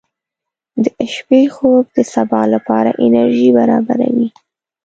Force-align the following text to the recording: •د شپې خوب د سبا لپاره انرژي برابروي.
•د 0.83 0.85
شپې 1.13 1.41
خوب 1.55 1.83
د 1.97 1.99
سبا 2.13 2.41
لپاره 2.53 2.91
انرژي 3.05 3.49
برابروي. 3.57 4.27